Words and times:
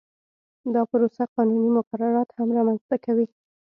دا 0.73 0.81
پروسه 0.91 1.23
قانوني 1.35 1.69
مقررات 1.77 2.29
هم 2.37 2.47
رامنځته 2.57 2.95
کوي 3.05 3.27